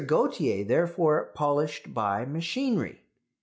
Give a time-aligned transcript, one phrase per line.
[0.03, 3.01] Gautier therefore polished by machinery.